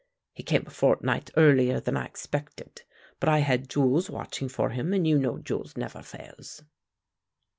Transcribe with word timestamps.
He 0.33 0.41
came 0.41 0.63
a 0.65 0.71
fortnight 0.71 1.29
earlier 1.37 1.79
than 1.79 1.95
I 1.95 2.05
expected; 2.05 2.81
but 3.19 3.29
I 3.29 3.41
had 3.41 3.69
Jules 3.69 4.09
watching 4.09 4.49
for 4.49 4.71
him, 4.71 4.93
and 4.93 5.05
you 5.05 5.19
know 5.19 5.37
Jules 5.37 5.77
never 5.77 6.01
fails." 6.01 6.63